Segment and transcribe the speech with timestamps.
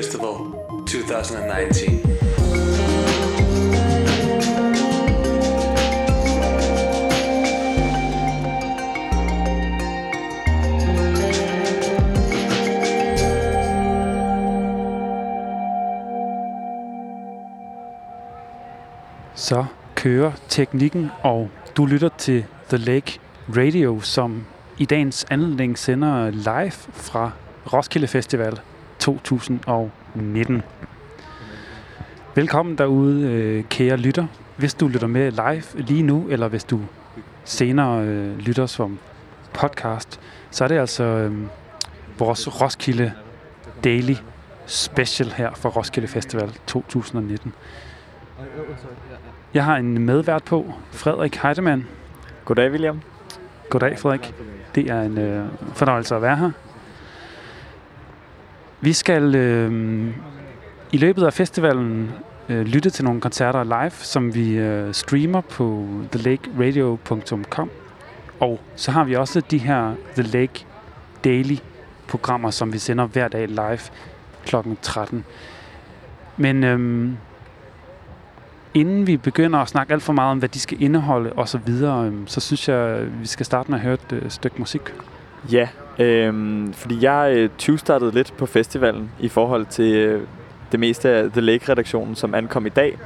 [0.00, 0.34] Festival
[0.86, 2.00] 2019.
[19.34, 24.46] Så kører teknikken, og du lytter til The Lake Radio, som
[24.78, 27.30] i dagens anledning sender live fra
[27.72, 28.60] Roskilde Festival
[29.00, 30.62] 2019.
[32.34, 34.26] Velkommen derude, øh, kære lytter.
[34.56, 36.80] Hvis du lytter med live lige nu, eller hvis du
[37.44, 38.98] senere øh, lytter som
[39.52, 41.32] podcast, så er det altså øh,
[42.18, 43.12] vores Roskilde
[43.84, 44.14] Daily
[44.66, 47.52] Special her for Roskilde Festival 2019.
[49.54, 51.86] Jeg har en medvært på, Frederik Heidemann.
[52.44, 53.00] Goddag, William.
[53.70, 54.34] Goddag, Frederik.
[54.74, 56.50] Det er en øh, fornøjelse at være her.
[58.82, 60.08] Vi skal øh,
[60.92, 62.10] i løbet af festivalen
[62.48, 67.70] øh, lytte til nogle koncerter live, som vi øh, streamer på thelakeradio.com.
[68.40, 70.66] Og så har vi også de her The Lake
[71.24, 71.56] Daily
[72.08, 73.80] programmer, som vi sender hver dag live
[74.46, 74.56] kl.
[74.82, 75.24] 13.
[76.36, 77.16] Men øhm,
[78.74, 81.58] inden vi begynder at snakke alt for meget om, hvad de skal indeholde og så
[81.58, 84.82] videre, øhm, så synes jeg, vi skal starte med at høre et øh, stykke musik.
[85.52, 86.34] Ja, øh,
[86.74, 90.22] fordi jeg øh, 20-startede lidt på festivalen i forhold til øh,
[90.72, 92.98] det meste af The Lake-redaktionen, som ankom i dag.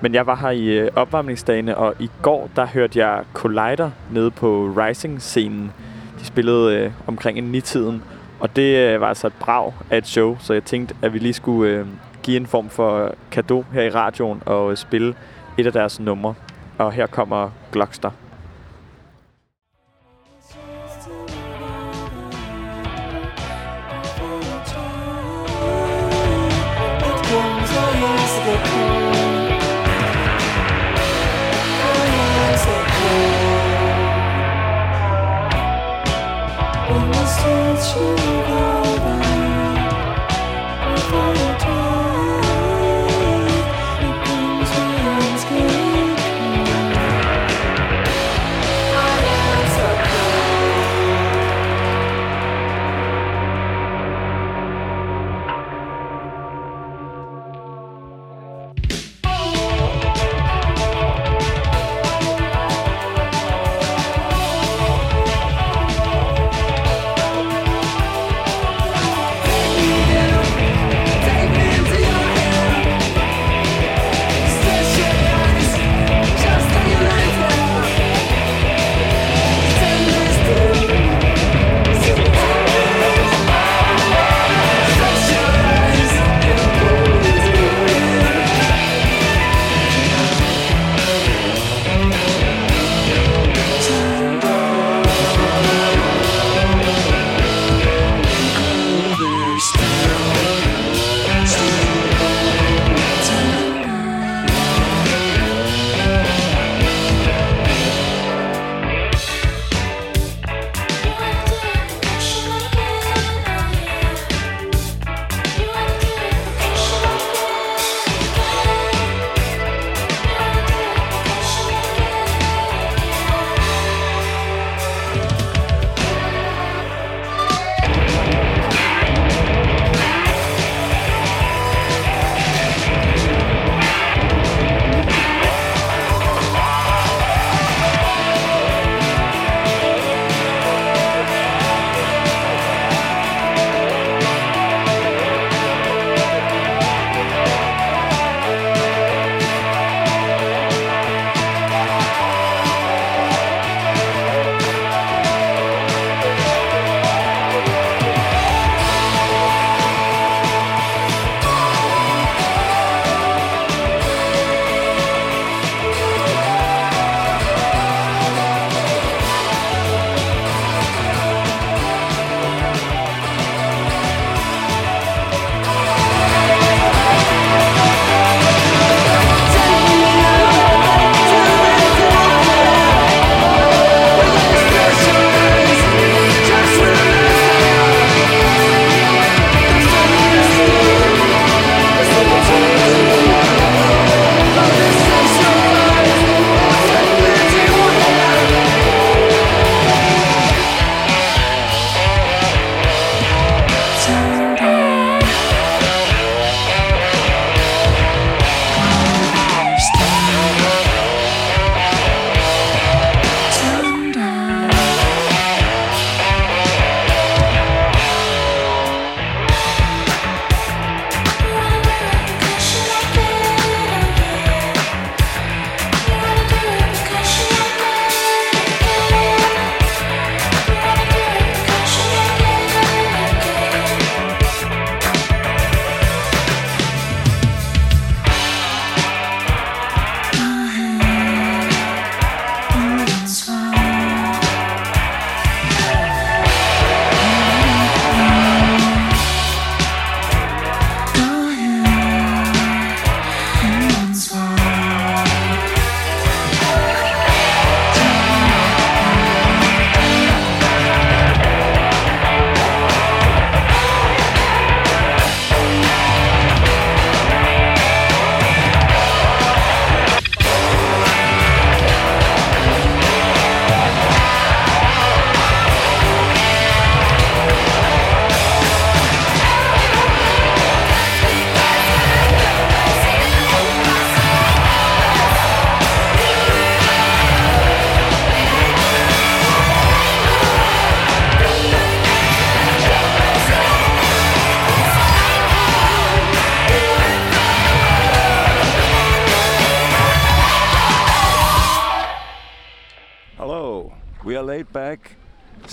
[0.00, 4.30] Men jeg var her i øh, opvarmningsdagene, og i går der hørte jeg Collider nede
[4.30, 5.72] på Rising-scenen.
[6.20, 8.02] De spillede øh, omkring en nitiden,
[8.40, 11.18] og det øh, var altså et brag af et show, så jeg tænkte, at vi
[11.18, 11.86] lige skulle øh,
[12.22, 15.14] give en form for kado her i radioen og øh, spille
[15.58, 16.34] et af deres numre.
[16.78, 18.10] Og her kommer Glockster.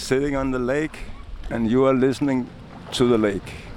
[0.07, 0.98] Sitting on the lake,
[1.51, 2.50] and you are listening
[2.92, 3.74] to the lake.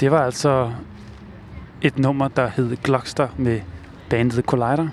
[0.00, 0.72] Det var altså
[1.82, 3.60] et nummer, der hed Glockster med
[4.10, 4.88] bandet Collider,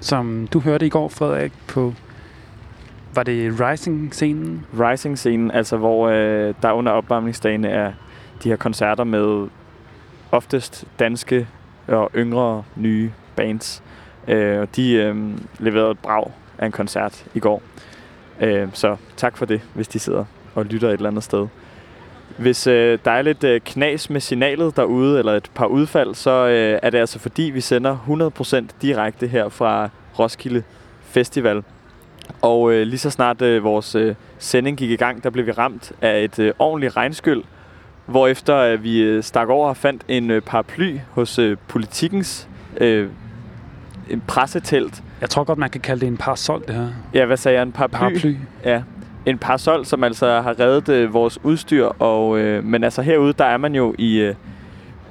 [0.00, 1.94] som du hørte i går, Frederik, på...
[3.14, 4.66] Var det Rising-scenen?
[4.80, 7.92] Rising-scenen, altså hvor øh, der under opvarmningsdagene er
[8.42, 9.48] de her koncerter med
[10.32, 11.48] oftest danske
[11.88, 13.82] og yngre nye bands.
[14.28, 15.16] Øh, og de øh,
[15.58, 17.62] leverede et brag af en koncert i går.
[18.40, 21.46] Øh, så tak for det, hvis de sidder og lytter et eller andet sted.
[22.36, 26.30] Hvis øh, der er lidt øh, knas med signalet derude, eller et par udfald, så
[26.30, 29.88] øh, er det altså fordi, vi sender 100% direkte her fra
[30.18, 30.62] Roskilde
[31.02, 31.62] Festival.
[32.42, 35.52] Og øh, lige så snart øh, vores øh, sending gik i gang, der blev vi
[35.52, 37.42] ramt af et øh, ordentligt regnskyld,
[38.06, 42.48] hvorefter øh, vi øh, stak over og fandt en øh, paraply hos øh, politikens
[42.80, 43.08] øh,
[44.10, 45.02] en pressetelt.
[45.20, 46.88] Jeg tror godt, man kan kalde det en parasol, det her.
[47.14, 47.62] Ja, hvad sagde jeg?
[47.62, 47.98] En paraply?
[47.98, 48.36] Paraply.
[48.64, 48.82] Ja,
[49.26, 51.84] en parasol, som altså har reddet øh, vores udstyr.
[51.84, 54.34] Og, øh, men altså herude, der er man jo i øh,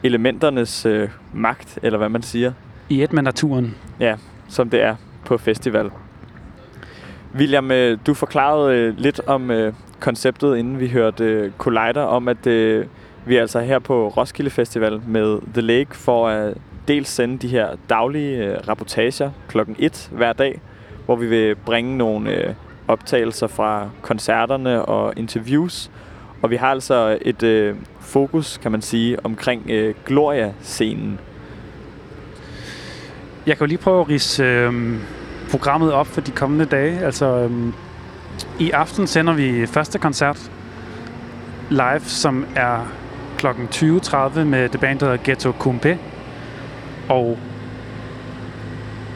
[0.04, 2.52] elementernes øh, magt, eller hvad man siger.
[2.90, 3.76] I et med naturen.
[4.00, 4.16] Ja,
[4.48, 4.96] som det er
[5.26, 5.90] på festival.
[7.36, 12.28] William, øh, du forklarede øh, lidt om øh, konceptet, inden vi hørte øh, Collider, om
[12.28, 12.86] at øh,
[13.26, 16.54] vi er altså her på Roskilde Festival med The Lake for at
[16.88, 20.62] dels sende de her daglige øh, rapportager klokken 1 hver dag,
[21.06, 22.54] hvor vi vil bringe nogle øh,
[22.88, 25.92] optagelser fra koncerterne og interviews.
[26.42, 31.20] Og vi har altså et øh, fokus, kan man sige, omkring øh, Gloria-scenen.
[33.46, 34.96] Jeg kan jo lige prøve at rise øh,
[35.52, 37.00] programmet op for de kommende dage.
[37.00, 37.74] Altså, øh,
[38.60, 40.52] i aften sender vi første koncert
[41.70, 42.92] live, som er
[43.38, 43.48] kl.
[43.48, 45.98] 20.30 med det band, der hedder Ghetto Kumpe.
[47.10, 47.38] Og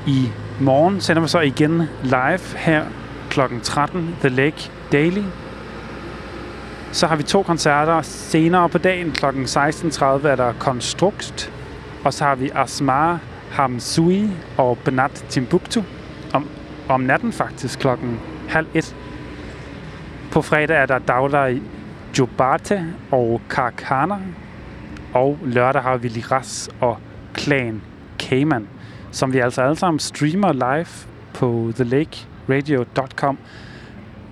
[0.08, 0.30] i
[0.60, 2.86] morgen sender vi så igen live her
[3.30, 3.40] kl.
[3.64, 5.24] 13 The Lake Daily.
[6.92, 9.12] Så har vi to koncerter senere på dagen.
[9.12, 9.26] Kl.
[9.26, 11.52] 16.30 er der Konstrukt,
[12.04, 13.20] Og så har vi Asmar
[13.52, 15.82] Hamsui og Benat Timbuktu.
[16.34, 16.48] Om,
[16.90, 18.20] om natten faktisk klokken
[18.50, 18.96] halv et.
[20.32, 21.60] På fredag er der Daglar
[22.20, 24.20] Jobate og Karkana.
[25.14, 26.98] Og lørdag har vi Liras og
[27.42, 27.82] Klan
[28.20, 28.68] Cayman,
[29.12, 30.88] som vi altså alle sammen streamer live
[31.34, 33.38] på thelakeradio.com.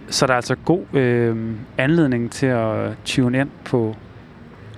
[0.08, 3.96] Så der er altså god øh, anledning til at tune ind på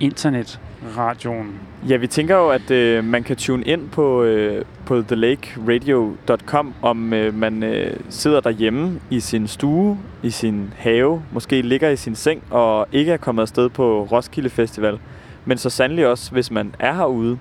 [0.00, 1.60] internetradioen.
[1.88, 7.12] Ja, vi tænker jo, at øh, man kan tune ind på, øh, på thelakeradio.com, om
[7.12, 12.14] øh, man øh, sidder derhjemme i sin stue, i sin have, måske ligger i sin
[12.14, 14.98] seng og ikke er kommet afsted på Roskilde Festival.
[15.44, 17.38] Men så sandelig også, hvis man er herude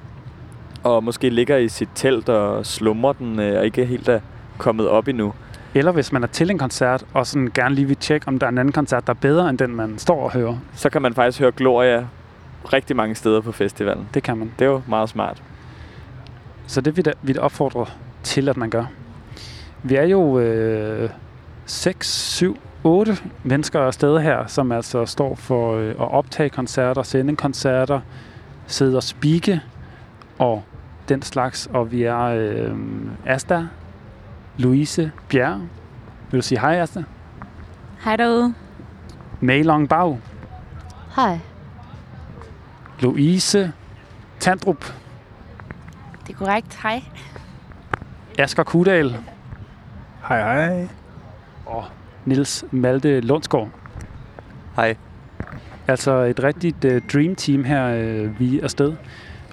[0.84, 4.20] og måske ligger i sit telt og slumrer den øh, og ikke helt er
[4.58, 5.34] kommet op endnu.
[5.74, 8.48] Eller hvis man er til en koncert, og sådan gerne lige vil tjekke, om der
[8.48, 10.58] er en anden koncert, der er bedre end den, man står og hører.
[10.76, 12.06] Så kan man faktisk høre Gloria
[12.74, 14.10] rigtig mange steder på festivalen.
[14.14, 14.52] Det kan man.
[14.60, 15.44] Det er jo meget smart.
[16.68, 17.86] Så det vil jeg vil opfordre
[18.24, 18.86] til, at man gør.
[19.84, 21.10] Vi er jo øh,
[21.66, 27.36] 6, 7, 8 mennesker afsted her, som altså står for øh, at optage koncerter, sende
[27.36, 28.00] koncerter,
[28.68, 29.62] sidde og speake
[30.40, 30.64] og
[31.10, 31.70] den slags.
[31.74, 32.78] Og vi er øh,
[33.26, 33.68] Asta,
[34.58, 35.60] Louise Bjerg.
[36.32, 37.04] Vil du sige hej, Asta?
[38.04, 38.54] Hej derude.
[39.40, 40.20] Mei Long Bag.
[41.16, 41.40] Hej.
[43.00, 43.74] Louise
[44.40, 44.94] Tandrup.
[46.28, 46.80] Det er korrekt.
[46.84, 47.04] Hej.
[48.40, 49.18] Asger Kudal.
[50.28, 50.88] Hej, hej.
[51.66, 51.86] Og
[52.26, 53.70] Nils Malte Lundsgaard.
[54.76, 54.96] Hej.
[55.88, 57.88] Altså et rigtigt uh, dream team her,
[58.24, 58.94] uh, vi er afsted.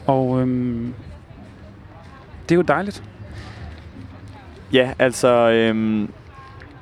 [0.07, 0.95] Og øhm,
[2.49, 3.02] det er jo dejligt.
[4.73, 6.09] Ja, altså, øhm,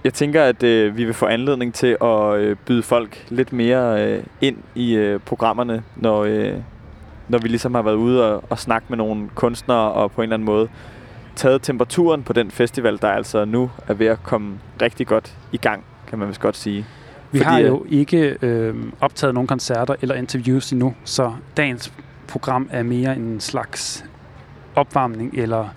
[0.05, 4.07] jeg tænker, at øh, vi vil få anledning til at øh, byde folk lidt mere
[4.07, 6.55] øh, ind i øh, programmerne, når, øh,
[7.29, 10.23] når vi ligesom har været ude og, og snakke med nogle kunstnere og på en
[10.23, 10.69] eller anden måde
[11.37, 15.57] taget temperaturen på den festival, der altså nu er ved at komme rigtig godt i
[15.57, 16.87] gang, kan man vist godt sige.
[17.33, 21.93] Vi Fordi, har øh, jo ikke øh, optaget nogen koncerter eller interviews endnu, så dagens
[22.29, 24.05] program er mere en slags
[24.77, 25.69] opvarmning eller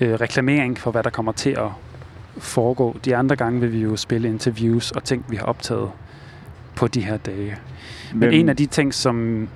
[0.00, 1.68] øh, reklamering for, hvad der kommer til at
[2.38, 2.96] foregå.
[3.04, 5.90] De andre gange vil vi jo spille interviews og ting, vi har optaget
[6.76, 7.56] på de her dage.
[8.10, 9.48] Men, Men en af de ting, som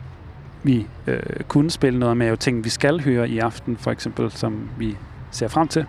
[0.63, 3.91] vi øh, kunne spille noget med, er jo ting, vi skal høre i aften, for
[3.91, 4.97] eksempel, som vi
[5.31, 5.87] ser frem til.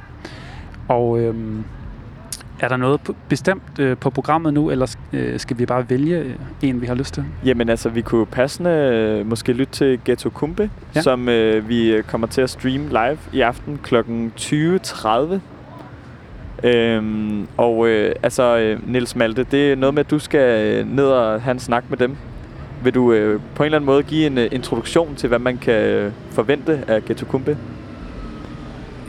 [0.88, 1.36] Og øh,
[2.64, 6.36] Er der noget bestemt øh, på programmet nu, eller øh, skal vi bare vælge øh,
[6.62, 7.24] en, vi har lyst til?
[7.46, 11.02] Jamen altså, vi kunne passende øh, måske lytte til Ghetto Kumbe, Ja.
[11.02, 13.96] som øh, vi øh, kommer til at streame live i aften kl.
[14.40, 15.40] 20.30.
[16.68, 21.06] Øhm, og øh, altså, øh, Niels Malte, det er noget med, at du skal ned
[21.06, 22.16] og have en snak med dem.
[22.84, 25.58] Vil du øh, på en eller anden måde give en øh, introduktion til, hvad man
[25.58, 27.58] kan forvente af Ghetto Kumbe?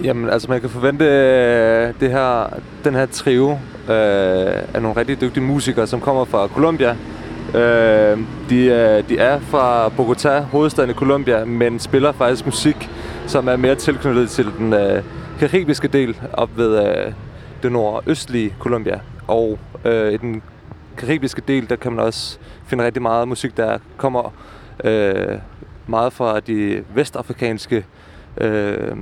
[0.05, 3.59] Jamen, altså man kan forvente øh, det her, den her trio øh,
[4.75, 6.97] af nogle rigtig dygtige musikere, som kommer fra Colombia.
[7.55, 8.19] Øh,
[8.51, 12.91] de, øh, de er fra Bogotá, hovedstaden i Colombia, men spiller faktisk musik,
[13.27, 15.03] som er mere tilknyttet til den øh,
[15.39, 17.13] karibiske del op ved øh,
[17.63, 19.01] det nordøstlige Colombia.
[19.27, 20.43] Og øh, i den
[20.97, 24.33] karibiske del, der kan man også finde rigtig meget musik, der kommer
[24.85, 25.39] øh,
[25.87, 27.85] meget fra de vestafrikanske
[28.39, 28.97] øh,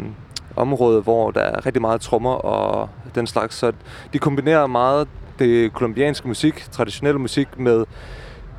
[0.56, 3.56] område, hvor der er rigtig meget trommer og den slags.
[3.56, 3.72] Så
[4.12, 7.84] de kombinerer meget det kolumbianske musik, traditionelle musik, med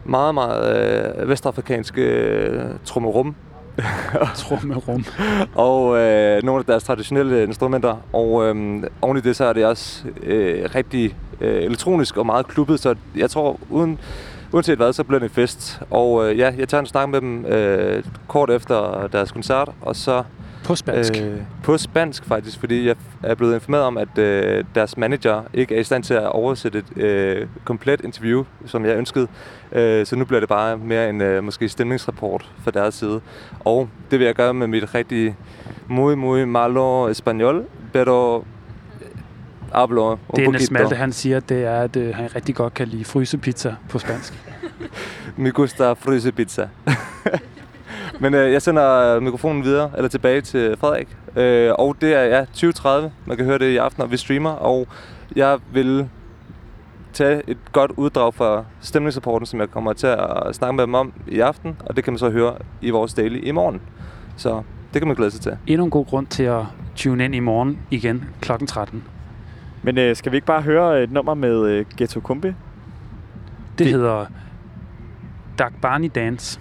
[0.05, 3.35] meget, meget øh, vestafrikanske øh, trommerum
[4.35, 5.05] Trummerum.
[5.67, 7.95] og øh, nogle af deres traditionelle instrumenter.
[8.13, 12.47] Og øh, oven i det, så er det også øh, rigtig øh, elektronisk og meget
[12.47, 13.99] klubbet, så jeg tror, uden,
[14.51, 15.81] uanset hvad, så bliver det en fest.
[15.89, 19.95] Og øh, ja, jeg tager en snak med dem øh, kort efter deres koncert, og
[19.95, 20.23] så
[20.63, 21.13] På spansk.
[21.21, 21.33] Øh.
[21.33, 25.75] Øh, på spansk faktisk, fordi jeg er blevet informeret om, at øh, deres manager ikke
[25.75, 29.27] er i stand til at oversætte et øh, komplet interview, som jeg ønskede.
[29.71, 33.21] Øh, så nu bliver det bare mere en øh, måske stemningsrapport fra deres side.
[33.59, 35.35] Og det vil jeg gøre med mit rigtig
[35.87, 38.43] muy, muy malo español, pero
[39.73, 40.73] hablo un Det, Niels poquito.
[40.73, 44.33] Malte han siger, det er, at øh, han rigtig godt kan lide frysepizza på spansk.
[45.37, 46.69] Mi gusta fryse pizza.
[48.19, 51.17] Men øh, jeg sender mikrofonen videre, eller tilbage til Frederik.
[51.35, 53.11] Øh, og det er ja, 2030.
[53.25, 54.49] Man kan høre det i aften, når vi streamer.
[54.49, 54.87] Og
[55.35, 56.09] jeg vil
[57.13, 61.13] tage et godt uddrag fra stemningsrapporten, som jeg kommer til at snakke med dem om
[61.27, 61.77] i aften.
[61.85, 63.81] Og det kan man så høre i vores daily i morgen.
[64.37, 64.61] Så
[64.93, 65.57] det kan man glæde sig til.
[65.67, 66.61] Endnu en god grund til at
[66.95, 68.51] tune ind i morgen igen kl.
[68.67, 69.03] 13.
[69.83, 72.47] Men øh, skal vi ikke bare høre et nummer med øh, Ghetto Kumbe?
[72.47, 72.55] Det,
[73.79, 74.25] Det- det hedder
[75.59, 76.59] Dagbani Dance.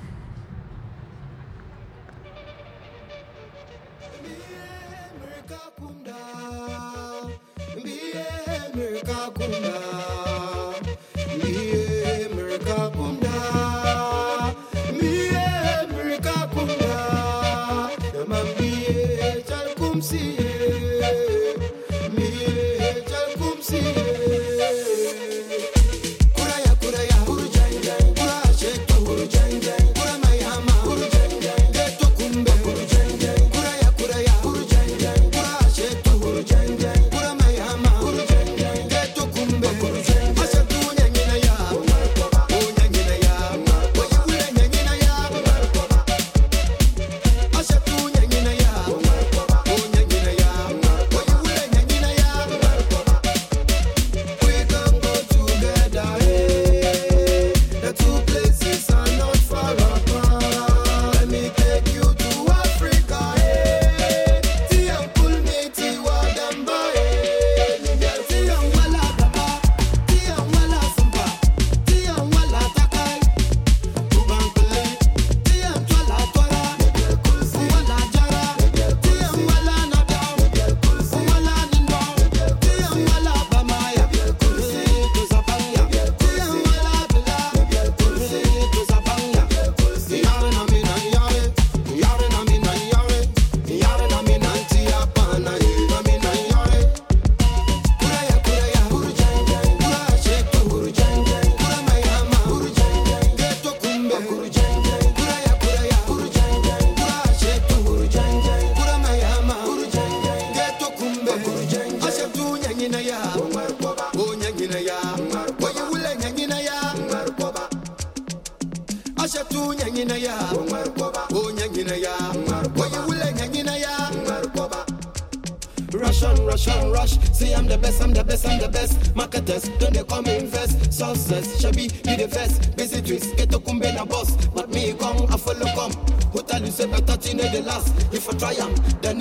[139.12, 139.20] and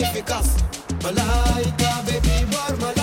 [1.01, 3.00] Malaika baby war Malaika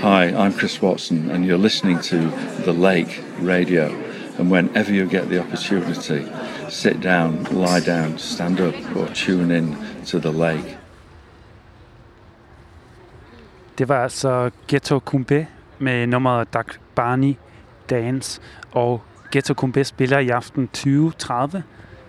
[0.00, 2.16] Hi, I'm Chris Watson, and you're listening to
[2.64, 3.84] The Lake Radio.
[4.38, 6.26] And whenever you get the opportunity,
[6.70, 10.78] sit down, lie down, stand up, or tune in to The Lake.
[13.78, 15.46] Det var altså Ghetto Kumbe
[15.78, 17.34] med nummeret Dak Barney
[17.90, 18.40] Dance.
[18.72, 21.62] Og Ghetto Kumbe spiller i aften 2030.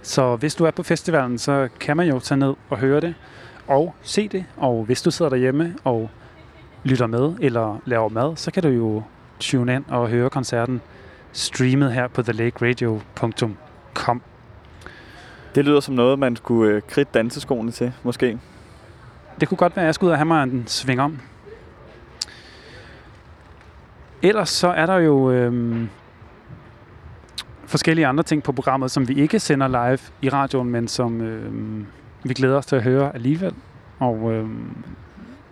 [0.05, 3.15] Så hvis du er på festivalen, så kan man jo tage ned og høre det
[3.67, 4.45] og se det.
[4.57, 6.09] Og hvis du sidder derhjemme og
[6.83, 9.03] lytter med eller laver mad, så kan du jo
[9.39, 10.81] tune ind og høre koncerten
[11.31, 14.21] streamet her på thelakeradio.com.
[15.55, 18.39] Det lyder som noget, man skulle øh, kridte danseskoene til, måske.
[19.39, 21.19] Det kunne godt være, at jeg skulle ud og have mig en sving om.
[24.21, 25.89] Ellers så er der jo øhm,
[27.67, 31.53] forskellige andre ting på programmet, som vi ikke sender live i radioen, men som øh,
[32.23, 33.53] vi glæder os til at høre alligevel.
[33.99, 34.49] Og øh,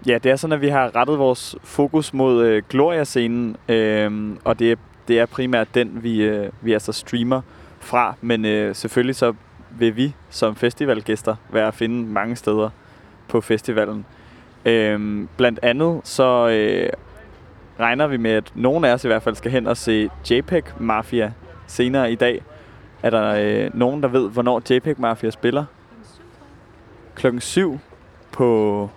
[0.08, 4.60] Ja, det er sådan, at vi har rettet vores fokus mod øh, Gloria-scenen, øh, og
[4.60, 4.76] det er,
[5.08, 7.42] det er primært den, vi, øh, vi altså streamer
[7.80, 8.16] fra.
[8.22, 9.34] Men øh, selvfølgelig så
[9.78, 12.70] vil vi som festivalgæster være at finde mange steder
[13.28, 14.06] på festivalen.
[14.66, 16.90] Øhm, blandt andet så øh,
[17.80, 20.64] regner vi med, at nogen af os i hvert fald skal hen og se JPEG
[20.80, 21.34] Mafia
[21.68, 22.44] senere i dag.
[23.04, 25.66] Er der øh, nogen, der ved, hvornår JPEG Mafia spiller?
[27.16, 27.80] Klokken 7
[28.32, 28.90] på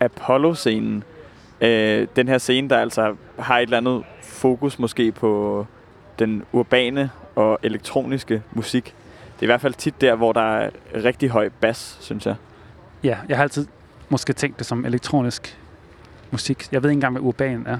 [0.00, 1.04] Apollo-scenen.
[1.60, 5.66] Øh, den her scene, der altså har et eller andet fokus måske på
[6.18, 8.84] den urbane og elektroniske musik.
[9.34, 10.70] Det er i hvert fald tit der, hvor der er
[11.04, 12.34] rigtig høj bas, synes jeg.
[13.02, 13.66] ja, jeg har altid
[14.08, 15.58] måske tænkt det som elektronisk
[16.30, 16.72] musik.
[16.72, 17.78] Jeg ved ikke engang, hvad urban er.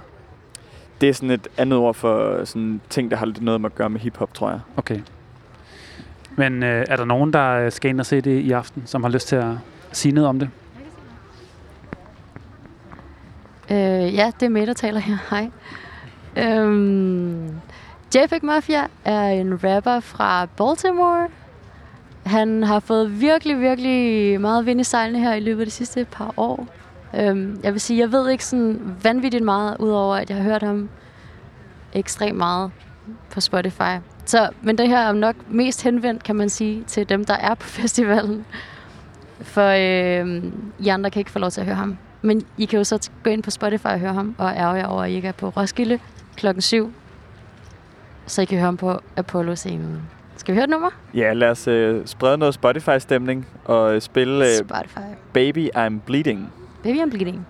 [1.01, 3.75] Det er sådan et andet ord for sådan ting, der har lidt noget med at
[3.75, 4.61] gøre med hiphop, tror jeg.
[4.77, 5.01] Okay.
[6.37, 9.03] Men øh, er der nogen, der øh, skal ind og se det i aften, som
[9.03, 9.55] har lyst til at
[9.93, 10.51] sige noget om det?
[13.71, 15.17] Øh, ja, det er mig, der taler her.
[15.31, 15.51] Hej.
[16.37, 17.61] Øhm,
[18.15, 21.29] JPEG Mafia er en rapper fra Baltimore.
[22.27, 26.07] Han har fået virkelig, virkelig meget vind i sejlene her i løbet af de sidste
[26.11, 26.67] par år.
[27.17, 30.63] Øhm, jeg vil sige, jeg ved ikke sådan vanvittigt meget, udover at jeg har hørt
[30.63, 30.89] ham
[31.93, 32.71] ekstremt meget
[33.31, 33.99] på Spotify.
[34.25, 37.55] Så, men det her er nok mest henvendt, kan man sige, til dem, der er
[37.55, 38.45] på festivalen.
[39.41, 40.43] For øh,
[40.79, 41.97] I andre kan ikke få lov til at høre ham.
[42.23, 44.87] Men I kan jo så gå ind på Spotify og høre ham, og ærge jer
[44.87, 45.99] over, at I ikke er på Roskilde
[46.37, 46.93] klokken 7.
[48.27, 50.03] Så I kan høre ham på Apollo-scenen.
[50.37, 50.91] Skal vi høre et nummer?
[51.15, 54.99] Ja, lad os øh, sprede noget Spotify-stemning og øh, spille øh, Spotify.
[55.33, 56.53] Baby I'm Bleeding.
[56.89, 57.45] Baby, I'm bleeding.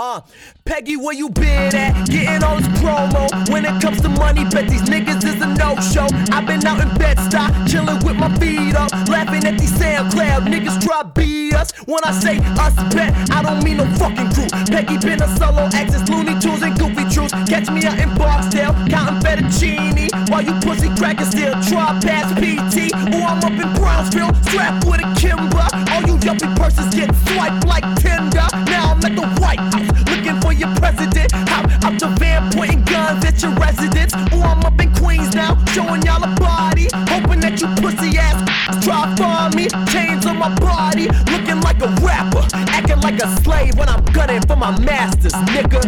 [0.00, 0.20] Uh,
[0.64, 2.08] Peggy, where you been at?
[2.08, 3.50] Getting all this promo.
[3.50, 6.06] When it comes to money, bet these niggas is a no-show.
[6.32, 9.57] I've been out in bed, stop chilling with my feet up, laughing at
[10.04, 11.02] niggas try
[11.58, 11.72] us.
[11.86, 14.48] When I say us bet, I don't mean no fucking crew.
[14.70, 17.32] Peggy been a solo access, Looney Tunes and Goofy Truths.
[17.48, 20.30] Catch me out in Barksdale, counting fettuccine.
[20.30, 22.94] While you pussy crackers still try past PT.
[23.14, 25.66] Ooh, I'm up in Brownsville, strapped with a Kimber.
[25.92, 27.84] All you yuppie purses get swiped like
[44.38, 45.82] when for my masters, nigga.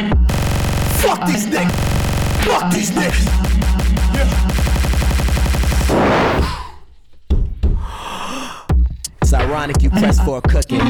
[1.00, 1.70] Fuck these niggas.
[2.44, 3.26] Fuck these niggas.
[9.22, 10.80] It's ironic you press for a cooking.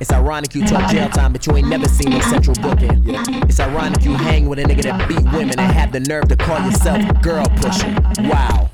[0.00, 3.02] It's ironic you talk jail time, but you ain't never seen no central booking.
[3.48, 6.36] It's ironic you hang with a nigga that beat women and have the nerve to
[6.36, 7.92] call yourself girl pusher.
[8.20, 8.70] Wow.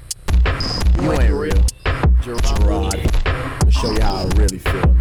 [1.01, 1.65] You ain't real.
[2.21, 3.11] Gerard.
[3.25, 4.97] I'ma show you how I really feel.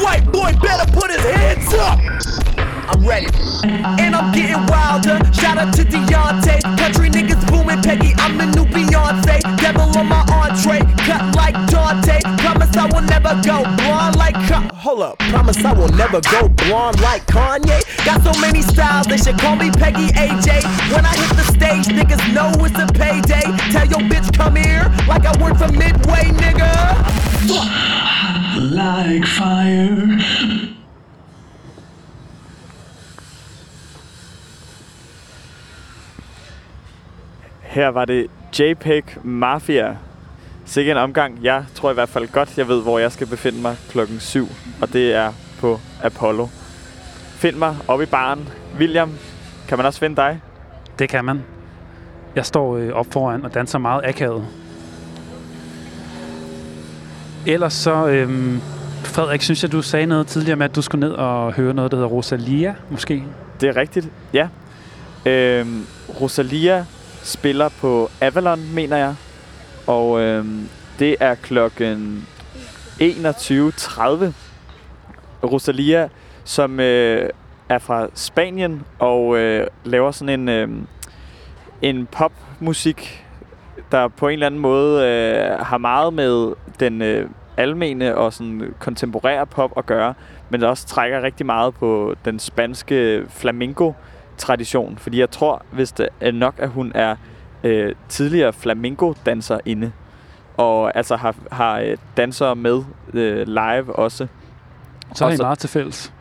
[0.00, 1.98] White boy better put his hands up.
[2.90, 3.26] I'm ready.
[4.00, 5.18] And I'm getting wilder.
[5.32, 6.62] Shout out to Deontay.
[6.78, 8.14] Country niggas booming Peggy.
[8.18, 9.40] I'm the new Beyonce.
[9.58, 10.80] Devil on my entree.
[11.04, 12.20] Cut like Dante.
[12.38, 15.18] Promise I will never go blonde like Ka- Hold up.
[15.18, 17.80] Promise I will never go blonde like Kanye.
[18.06, 20.64] Got so many styles, they should call me Peggy AJ.
[20.94, 23.44] When I hit the stage, niggas know it's a payday.
[23.72, 27.27] Tell your bitch come here, like I work for Midway, nigga.
[28.58, 30.18] Like fire.
[37.62, 38.26] Her var det
[38.60, 39.96] JPEG Mafia.
[40.64, 41.38] Sikke en omgang.
[41.42, 44.48] Jeg tror i hvert fald godt, jeg ved, hvor jeg skal befinde mig klokken 7.
[44.80, 46.46] Og det er på Apollo.
[47.28, 48.48] Find mig oppe i baren.
[48.78, 49.12] William,
[49.68, 50.40] kan man også finde dig?
[50.98, 51.44] Det kan man.
[52.34, 54.46] Jeg står øh, op foran og danser meget akavet.
[57.46, 58.60] Ellers så, øhm,
[59.04, 61.90] Frederik, synes jeg, du sagde noget tidligere med, at du skulle ned og høre noget,
[61.90, 63.24] der hedder Rosalia, måske?
[63.60, 64.48] Det er rigtigt, ja.
[65.26, 65.86] Øhm,
[66.20, 66.84] Rosalia
[67.22, 69.14] spiller på Avalon, mener jeg.
[69.86, 72.26] Og øhm, det er klokken
[73.00, 73.02] 21.30.
[75.42, 76.08] Rosalia,
[76.44, 77.30] som øh,
[77.68, 80.68] er fra Spanien og øh, laver sådan en, øh,
[81.82, 83.24] en popmusik,
[83.92, 88.74] der på en eller anden måde øh, har meget med den øh, almene og sådan
[88.78, 90.14] kontemporære pop at gøre,
[90.50, 94.98] men der også trækker rigtig meget på den spanske flamenco-tradition.
[94.98, 97.16] Fordi jeg tror, hvis det er nok, at hun er
[97.64, 99.92] øh, tidligere flamenco-danser inde,
[100.56, 102.82] og altså har, har øh, dansere med
[103.14, 104.26] øh, live også.
[105.14, 106.12] Så er I meget til fælles.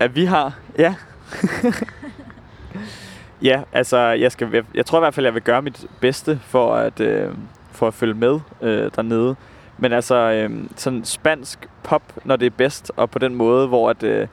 [0.00, 0.94] At vi har, ja.
[3.42, 6.40] ja, altså, jeg, skal, jeg, jeg tror i hvert fald, jeg vil gøre mit bedste
[6.42, 7.30] for at, øh,
[7.72, 9.36] for at følge med øh, dernede.
[9.78, 13.90] Men altså, øh, sådan spansk pop, når det er bedst, og på den måde, hvor
[13.90, 14.28] at, øh,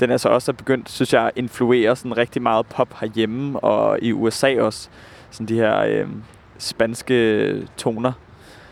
[0.00, 3.98] den altså også er begyndt, synes jeg, at influere sådan rigtig meget pop herhjemme, og
[4.02, 4.88] i USA også.
[5.30, 6.08] Sådan de her øh,
[6.58, 8.12] spanske toner.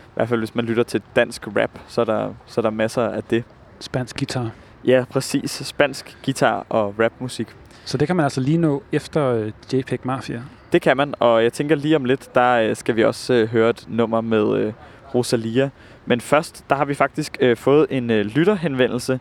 [0.05, 2.69] I hvert fald, hvis man lytter til dansk rap, så er der, så er der
[2.69, 3.43] masser af det.
[3.79, 4.49] Spansk guitar.
[4.85, 5.51] Ja, præcis.
[5.51, 7.47] Spansk guitar og rapmusik.
[7.85, 10.41] Så det kan man altså lige nå efter øh, JPEG Mafia.
[10.71, 13.47] Det kan man, og jeg tænker lige om lidt, der øh, skal vi også øh,
[13.47, 14.73] høre et nummer med øh,
[15.15, 15.69] Rosalia.
[16.05, 19.19] Men først, der har vi faktisk øh, fået en øh, lytterhenvendelse,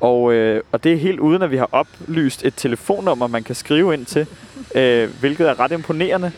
[0.00, 3.54] og, øh, og det er helt uden, at vi har oplyst et telefonnummer, man kan
[3.54, 4.26] skrive ind til,
[4.74, 6.32] øh, hvilket er ret imponerende.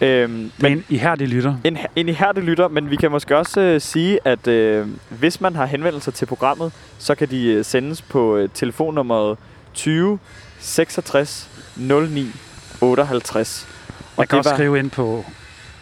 [0.00, 1.56] Øhm, men en ihærdig lytter.
[1.64, 5.56] En, en ihærdig lytter, men vi kan måske også øh, sige, at øh, hvis man
[5.56, 9.38] har henvendelser til programmet, så kan de øh, sendes på øh, telefonnummeret
[9.74, 10.18] 20
[10.60, 12.32] 66 09
[12.80, 13.66] 58.
[14.18, 15.24] Man kan også var- skrive ind på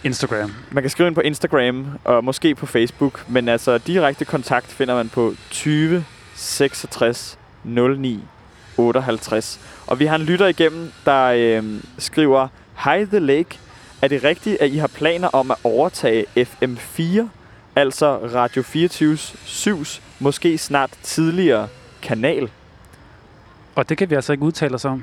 [0.04, 0.52] Instagram.
[0.70, 4.94] man kan skrive ind på Instagram og måske på Facebook, men altså direkte kontakt finder
[4.94, 8.20] man på 20 66 09
[8.76, 9.60] 58.
[9.86, 12.48] Og vi har en lytter igennem, der øh, skriver,
[12.84, 13.58] Hej The Lake,
[14.02, 17.22] er det rigtigt, at I har planer om at overtage FM4,
[17.76, 19.14] altså Radio 24
[19.46, 21.68] 7's måske snart tidligere
[22.02, 22.50] kanal?
[23.78, 25.02] Og det kan vi altså ikke udtale os om.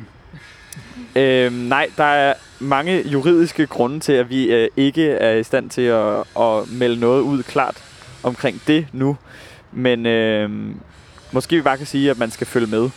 [1.15, 5.69] Øhm, nej, der er mange juridiske grunde til, at vi øh, ikke er i stand
[5.69, 7.83] til at, at melde noget ud klart
[8.23, 9.17] omkring det nu.
[9.71, 10.49] Men øh,
[11.31, 12.89] måske vi bare kan sige, at man skal følge med.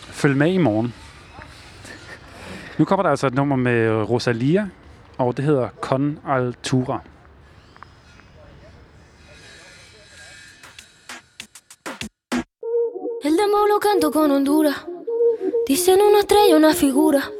[0.00, 0.94] Følg med i morgen.
[2.78, 4.68] Nu kommer der altså et nummer med Rosalia,
[5.18, 7.00] og det hedder Con Altura.
[13.22, 14.99] El demo lo canto con Honduras.
[15.70, 17.30] Dicen una estrella, una figura.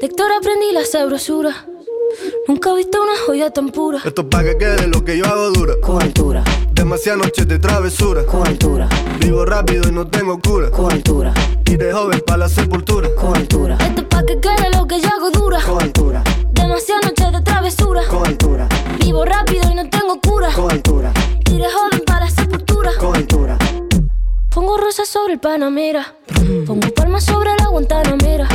[0.00, 1.66] De Héctor aprendí la sabrosura.
[2.48, 4.00] Nunca he visto una joya tan pura.
[4.02, 5.74] Esto es pa' que quede lo que yo hago dura.
[5.82, 6.42] Con altura.
[6.72, 8.24] Demasiadas noches de travesura.
[8.24, 8.88] Con altura.
[9.18, 10.70] Vivo rápido y no tengo cura.
[10.70, 11.34] Con altura.
[11.66, 13.14] Y de joven pa' la sepultura.
[13.14, 13.76] Con altura.
[13.78, 15.60] Esto es pa' que quede lo que yo hago dura.
[15.60, 16.24] Con altura.
[16.52, 18.00] Demasiadas noches de travesura.
[18.08, 18.68] Con altura.
[19.00, 20.50] Vivo rápido y no tengo cura.
[20.54, 21.12] Con altura.
[21.44, 21.89] Y de joven
[24.70, 26.14] Pongo rosas sobre el Panamera.
[26.64, 28.46] Pongo palmas sobre la Guantanamera.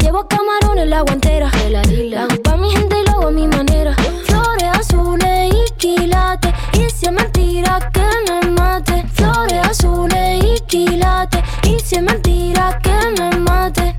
[0.00, 1.50] Llevo camarones la guantera.
[1.68, 1.82] La
[2.22, 3.94] hago pa' mi gente y lo hago a mi manera.
[4.24, 6.54] Flores azules y quilates.
[6.72, 9.04] Y si es mentira que me mate.
[9.12, 11.42] Flores azules y quilates.
[11.64, 13.96] Y si es mentira que me mate.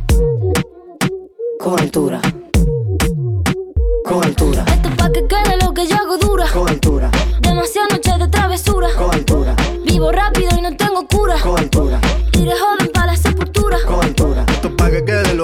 [1.59, 2.21] Con altura.
[4.03, 4.65] Con altura.
[4.67, 6.47] Esto es pa' que quede lo que yo hago dura.
[6.51, 7.11] Con altura.
[7.39, 8.87] Demasiadas noches de travesura.
[8.97, 9.38] Con altura.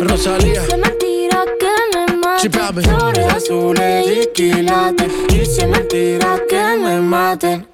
[0.00, 0.60] Rosalía.
[0.60, 1.72] Dice mentira que
[2.12, 2.82] me.
[2.82, 5.10] Flores azules y quilates.
[5.28, 7.66] Dice mentira que me maten.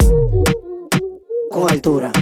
[1.51, 2.13] Con altura.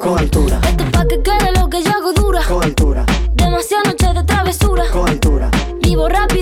[0.00, 0.60] Con altura.
[0.64, 2.40] Esto es pa' que quede lo que yo hago dura.
[2.46, 3.06] Con altura.
[3.34, 4.84] Demasiadas noches de travesura.
[4.92, 5.50] Con altura.
[5.80, 6.35] Vivo rápido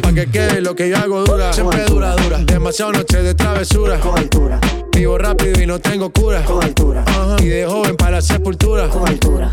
[0.00, 1.52] pa' que quede lo que yo hago dura.
[1.52, 2.38] Siempre dura, dura.
[2.38, 3.98] Demasiado noche de travesura.
[4.00, 4.60] Con altura.
[4.92, 6.42] Vivo rápido y no tengo cura.
[6.44, 7.04] Con altura.
[7.06, 7.36] Ajá.
[7.40, 8.88] Y de joven para la sepultura.
[8.88, 9.50] Con altura.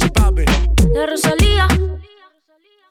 [0.00, 0.44] Sí, papi.
[0.92, 1.68] De Rosalía.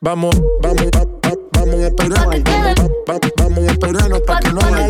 [0.01, 2.25] Vamos, vamos, va- va- vamos a esperar.
[2.25, 2.73] Pa' que quede.
[3.09, 4.89] Va- va- Vamos a esperarnos pa' que no haya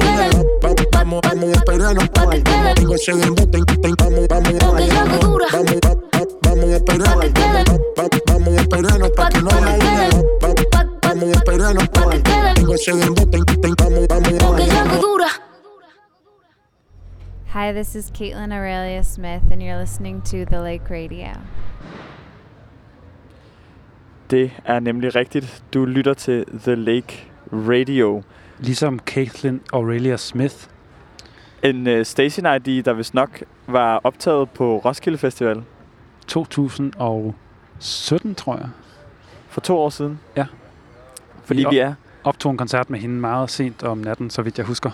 [0.91, 2.73] Vamos, vamos a esperarnos Pa' que quede.
[2.75, 3.59] Tengo ese embuste,
[3.99, 7.13] Vamos, vamos, vamos, va- va- vamos a esperar.
[7.15, 7.63] Pa' que quede.
[7.69, 10.09] Va- va- Vamos a esperarnos pa' que no haya
[11.25, 11.31] que
[14.37, 15.29] yo hago dura.
[17.53, 21.29] Hi, this is Caitlin Aurelia Smith, and you're listening to The Lake Radio.
[24.31, 25.63] Det er nemlig rigtigt.
[25.73, 28.23] Du lytter til The Lake Radio.
[28.59, 30.55] Ligesom Caitlin Aurelia Smith.
[31.63, 35.63] En uh, station ID, der vist nok var optaget på Roskilde Festival
[36.27, 38.69] 2017, tror jeg.
[39.55, 40.19] for to år siden.
[40.37, 40.45] Ja.
[41.45, 41.93] Fordi Vi vi er...
[42.23, 44.91] optog en koncert med hende meget sent om natten, så vidt jeg husker.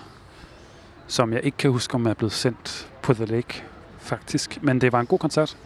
[1.08, 3.64] Som jeg ikke kan huske, om er blevet sendt på The Lake,
[4.00, 4.60] faktisk.
[4.62, 5.58] Men det var en god koncert.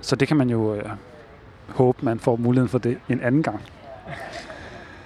[0.00, 0.82] Så det kan man jo øh,
[1.68, 3.60] håbe, man får muligheden for det en anden gang.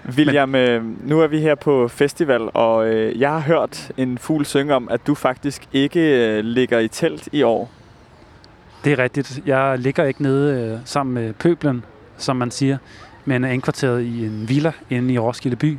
[0.08, 4.46] William, øh, nu er vi her på festival, og øh, jeg har hørt en fugl
[4.46, 7.70] synge om, at du faktisk ikke øh, ligger i telt i år.
[8.84, 9.42] Det er rigtigt.
[9.46, 11.84] Jeg ligger ikke nede øh, sammen med pøblen,
[12.16, 12.78] som man siger,
[13.24, 15.78] men er indkvarteret i en villa inde i Roskilde by,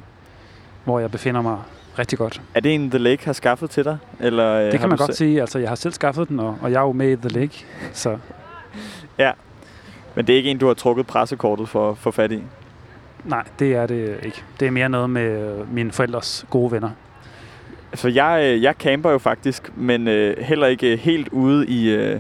[0.84, 1.58] hvor jeg befinder mig
[2.00, 2.42] rigtig godt.
[2.54, 3.98] Er det en The Lake har skaffet til dig?
[4.20, 5.42] Eller, øh, Det kan man godt sige.
[5.42, 7.66] Altså, jeg har selv skaffet den, og, og jeg er jo med i The Lake,
[7.94, 8.18] så
[9.20, 9.32] Ja,
[10.16, 12.42] men det er ikke en, du har trukket pressekortet for, for fat i?
[13.26, 14.44] nej, det er det ikke.
[14.60, 16.90] Det er mere noget med mine forældres gode venner.
[17.92, 22.20] Altså, jeg, øh, jeg camper jo faktisk, men øh, heller ikke helt ude i, øh,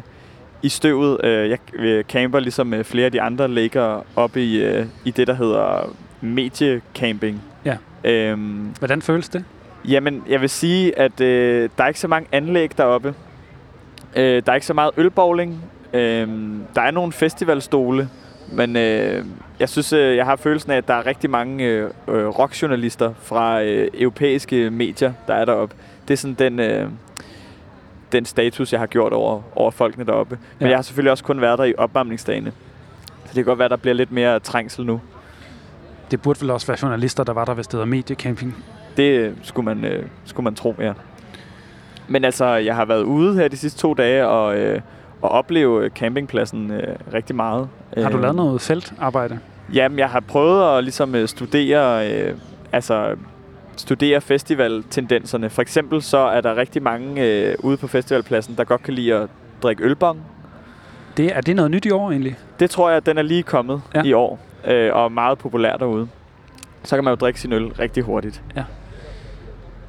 [0.61, 1.25] i støvet.
[1.25, 5.11] Øh, jeg øh, camper ligesom øh, flere af de andre lægger oppe i, øh, i
[5.11, 7.41] det, der hedder mediecamping.
[7.65, 7.77] Ja.
[8.03, 9.43] Øhm, Hvordan føles det?
[9.87, 13.13] Jamen, jeg vil sige, at øh, der er ikke så mange anlæg deroppe.
[14.15, 15.61] Øh, der er ikke så meget ølbowling.
[15.93, 16.27] Øh,
[16.75, 18.09] der er nogle festivalstole,
[18.51, 19.25] men øh,
[19.59, 23.63] jeg synes, øh, jeg har følelsen af, at der er rigtig mange øh, rockjournalister fra
[23.63, 25.75] øh, europæiske medier, der er deroppe.
[26.07, 26.89] Det er sådan den, øh,
[28.15, 30.37] den status, jeg har gjort over, over folkene deroppe.
[30.59, 30.69] Men Ja.
[30.69, 32.51] jeg har selvfølgelig også kun været der i opvarmningsdagene.
[33.05, 35.01] Så det kan godt være, der bliver lidt mere trængsel nu.
[36.11, 38.55] Det burde vel også være journalister, der var der, hvis det hedder mediecamping.
[38.97, 40.93] Det skulle man, øh, skulle man tro, ja.
[42.07, 44.81] Men altså, jeg har været ude her de sidste to dage og, øh,
[45.21, 47.69] og opleve campingpladsen øh, rigtig meget.
[47.97, 49.39] Har du lavet noget feltarbejde?
[49.73, 52.33] Jamen, jeg har prøvet at ligesom øh, studere, øh,
[52.71, 53.15] altså
[53.77, 55.49] studere festivaltendenserne.
[55.49, 59.13] For eksempel så er der rigtig mange øh, ude på festivalpladsen, der godt kan lide
[59.15, 59.29] at
[59.63, 60.21] drikke ølbong.
[61.17, 62.35] Det, er det noget nyt i år egentlig?
[62.59, 63.99] Det tror jeg, at den er lige kommet Ja.
[63.99, 64.05] ja.
[64.05, 66.07] i år, øh, og er meget populær derude.
[66.83, 68.41] Så kan man jo drikke sin øl rigtig hurtigt.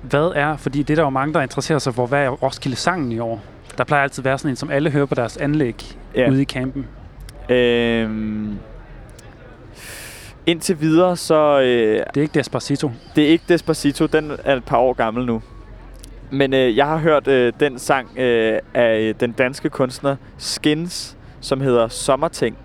[0.02, 2.76] Hvad er, fordi det er der jo mange, der interesserer sig for, hvad er Roskilde
[2.76, 3.42] sangen i år?
[3.78, 6.30] Der plejer altid at være sådan en, som alle hører på deres anlæg Ja.
[6.30, 6.86] ude i campen.
[7.48, 8.58] Øhm,
[10.46, 11.60] indtil videre, så...
[11.60, 12.90] Øh, Det er ikke Despacito.
[13.16, 15.42] Det er ikke Despacito, den er et par år gammel nu.
[16.30, 21.16] Men øh, jeg har hørt øh, den sang øh, af øh, den danske kunstner Skins,
[21.40, 22.56] som hedder Sommerting,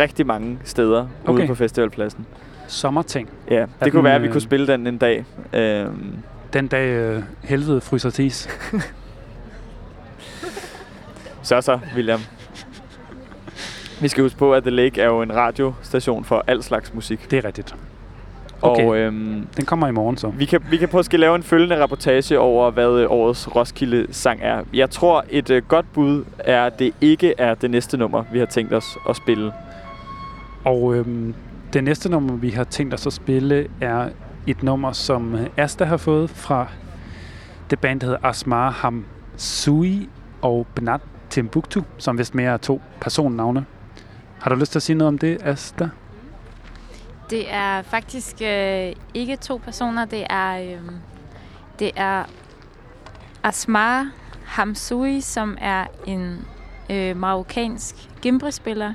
[0.00, 1.38] rigtig mange steder okay.
[1.40, 2.26] Ude på festivalpladsen.
[2.68, 3.28] Sommerting.
[3.50, 5.24] Ja, Er det kunne den, være, at vi øh, kunne spille den en dag.
[5.52, 6.14] Øhm,
[6.52, 8.48] Den dag øh, helvede fryser til is.
[11.42, 12.20] så så, William.
[14.00, 17.30] Vi skal huske på, at The Lake er jo en radiostation for al slags musik.
[17.30, 17.74] Det er rigtigt.
[18.62, 18.84] Okay.
[18.84, 20.28] Og øhm, Den kommer i morgen så.
[20.28, 24.62] Vi kan, vi kan måske lave en følgende rapportage over, hvad øh, årets Roskilde-sang er.
[24.74, 28.38] Jeg tror, et øh, godt bud er, at det ikke er det næste nummer, vi
[28.38, 29.52] har tænkt os at spille.
[30.64, 31.34] Og øhm,
[31.72, 34.08] det næste nummer, vi har tænkt os at spille, er
[34.46, 36.66] et nummer, som øh, Asta har fået fra
[37.70, 40.08] det band, der hedder Asmar Hamsui
[40.42, 43.64] og Benat Timbuktu, som vist mere er to personnavne.
[44.40, 45.88] Har du lyst til at sige noget om det, Asta?
[47.30, 50.04] Det er faktisk øh, ikke to personer.
[50.04, 50.92] Det er, øh,
[51.78, 52.24] det er
[53.42, 54.10] Asmar
[54.44, 56.44] Hamsoui, som er en
[56.90, 58.92] øh, marokkansk gimbrespiller.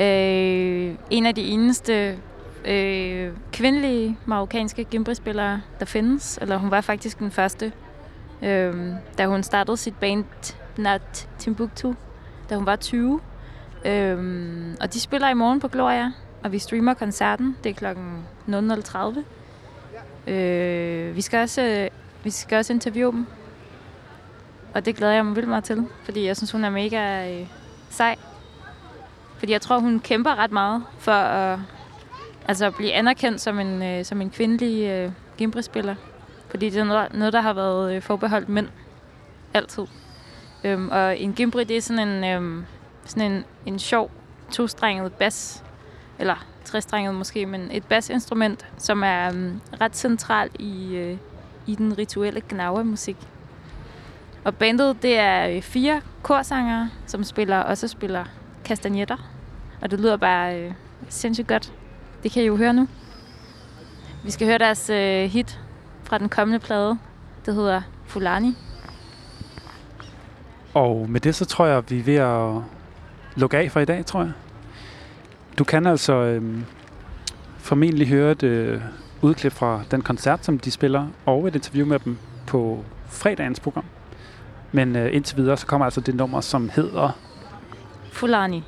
[0.00, 2.18] Øh, en af de eneste
[2.64, 6.38] øh, kvindelige marokkanske gimbrespillere, der findes.
[6.42, 7.72] Eller hun var faktisk den første,
[8.42, 8.74] øh,
[9.18, 11.94] da hun startede sit band Nat Timbuktu,
[12.50, 13.20] da hun var 20.
[13.86, 16.12] Øhm, og de spiller i morgen på Gloria,
[16.44, 17.56] og vi streamer koncerten.
[17.64, 20.30] Det er klokken 00.30.
[20.30, 21.90] Øh, vi, skal også, øh,
[22.24, 23.26] vi skal også interviewe dem.
[24.74, 27.46] Og det glæder jeg mig vildt meget til, fordi jeg synes, hun er mega øh,
[27.90, 28.16] sej.
[29.38, 31.58] Fordi jeg tror, hun kæmper ret meget for at,
[32.48, 35.94] altså at blive anerkendt som en, øh, som en kvindelig øh, gimbrespiller.
[36.48, 38.68] Fordi det er noget, noget der har været øh, forbeholdt mænd.
[39.54, 39.84] Altid.
[40.64, 42.64] Øhm, og en gimbri, det er sådan en, Øh,
[43.06, 44.10] sådan en, en sjov
[44.50, 45.64] tostrenget bas.
[46.18, 51.18] Eller trestrenget måske, men et basinstrument, som er um, ret central i, øh,
[51.66, 53.16] i den rituelle gnawa-musik.
[54.44, 58.24] Og bandet, det er øh, fire korsangere, som spiller, også spiller
[58.64, 59.16] kastanjetter.
[59.82, 60.72] Og det lyder bare øh,
[61.08, 61.72] sindssygt godt.
[62.22, 62.88] Det kan I jo høre nu.
[64.24, 65.60] Vi skal høre deres øh, hit
[66.04, 66.98] fra den kommende plade.
[67.46, 68.56] Det hedder Fulani.
[70.74, 72.75] Og med det, så tror jeg, at vi er ved at
[73.36, 74.32] lukke af for i dag, tror jeg.
[75.58, 76.42] Du kan altså øh,
[77.58, 78.80] formentlig høre et øh,
[79.22, 83.84] udklip fra den koncert, som de spiller, og et interview med dem på fredagens program.
[84.72, 87.10] Men øh, indtil videre, så kommer altså det nummer, som hedder
[88.12, 88.64] Fulani.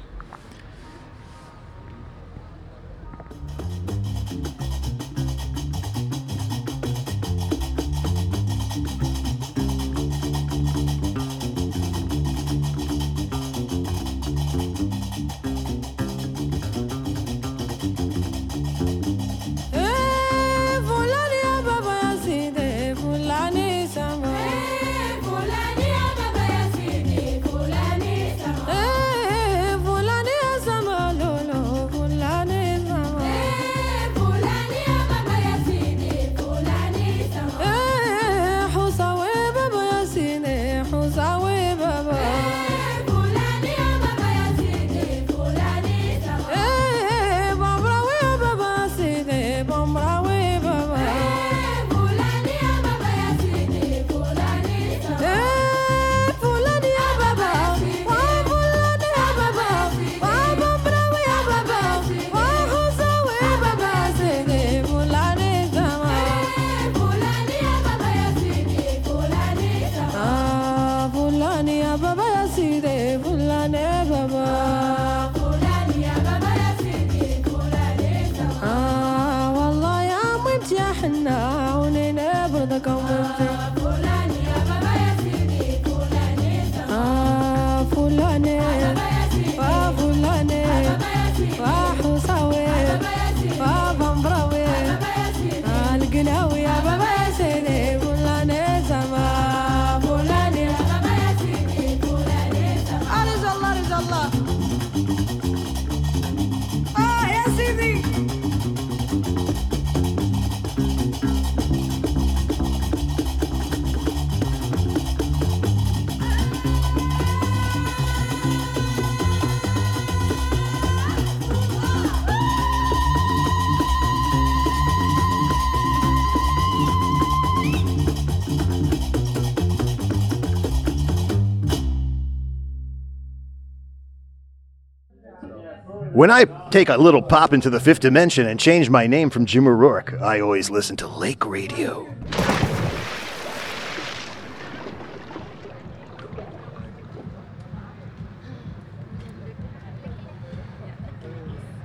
[136.19, 139.47] When I take a little pop into the fifth dimension and change my name from
[139.47, 142.07] Jim O'Rourke, I always listen to Lake Radio.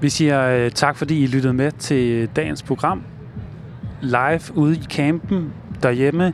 [0.01, 3.03] Vi siger øh, tak, fordi I lyttede med til øh, dagens program.
[4.01, 5.53] Live ude i campen,
[5.83, 6.33] derhjemme,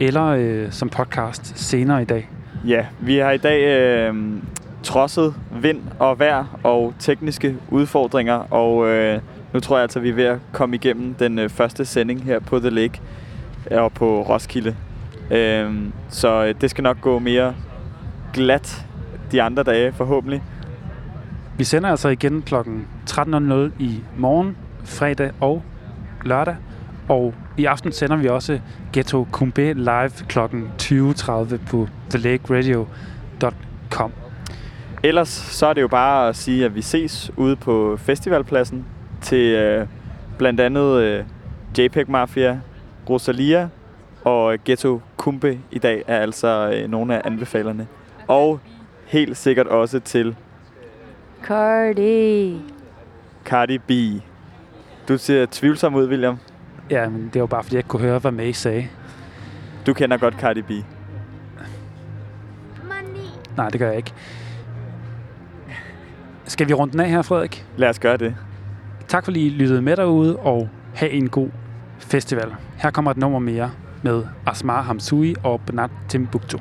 [0.00, 2.30] eller øh, som podcast senere i dag.
[2.66, 4.14] Ja, vi har i dag øh,
[4.82, 9.20] trodset vind og vejr og tekniske udfordringer, og øh,
[9.52, 12.24] nu tror jeg altså, at vi er ved at komme igennem den øh, første sending
[12.24, 13.00] her på The Lake
[13.70, 14.76] øh, og på Roskilde.
[15.30, 15.74] Øh,
[16.08, 17.54] så øh, det skal nok gå mere
[18.32, 18.86] glat
[19.32, 20.42] de andre dage, forhåbentlig.
[21.58, 22.54] Vi sender altså igen kl.
[22.54, 22.62] 13.00
[23.78, 25.62] i morgen, fredag og
[26.24, 26.56] lørdag.
[27.08, 28.60] Og i aften sender vi også
[28.92, 30.38] Ghetto Kumbe live kl.
[30.38, 34.12] 20.30 på thelakeradio.com.
[35.04, 38.86] Ellers så er det jo bare at sige, at vi ses ude på festivalpladsen
[39.20, 39.86] til øh,
[40.38, 41.24] blandt andet øh,
[41.78, 42.60] JPEG Mafia,
[43.10, 43.68] Rosalia
[44.24, 47.86] og Ghetto Kumbe i dag er altså øh, nogle af anbefalerne.
[48.28, 48.60] Og
[49.06, 50.36] helt sikkert også til
[51.44, 52.60] Cardi.
[53.44, 53.90] Cardi B.
[55.08, 56.38] Du ser tvivlsom ud, William.
[56.90, 58.88] Ja, men det var bare, fordi jeg ikke kunne høre, hvad May sagde.
[59.86, 60.70] Du kender godt Cardi B.
[63.56, 64.12] Nej, det gør jeg ikke.
[66.52, 67.66] Skal vi runde den af her, Frederik?
[67.76, 68.34] Lad os gøre det.
[69.08, 71.48] Tak fordi I lyttede med derude, og have en god
[71.98, 72.54] festival.
[72.76, 73.70] Her kommer et nummer mere
[74.02, 76.58] med Asmar Hamsoui og Benat Timbuktu.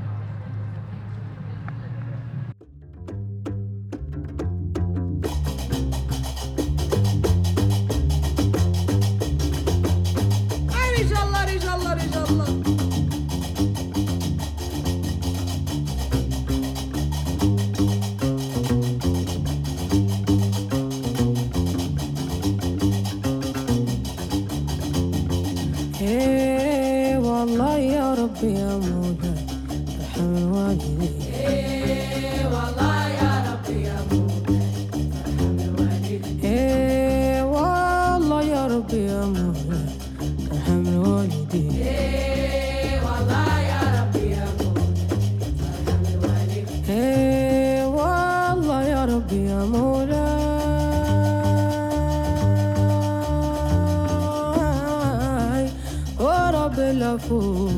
[56.71, 57.69] ورب العفو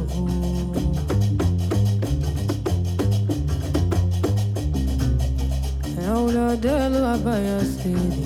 [6.02, 8.24] يا ولاد الغابة يا سيدي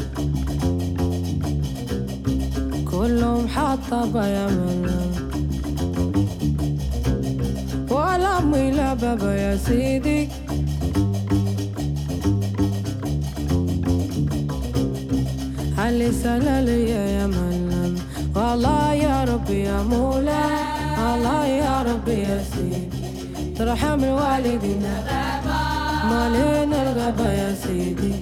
[2.91, 5.13] كلهم حطة يا ملم
[7.91, 10.29] ولا أمي لا بابا يا سيدي
[15.79, 17.56] علي سلالي يا ملم
[18.37, 20.63] والله يا ربي يا مولاي
[21.15, 22.89] الله يا ربي يا سيدي
[23.59, 24.83] ترحم الوالدين
[26.11, 28.15] مالين الغابة يا سيدي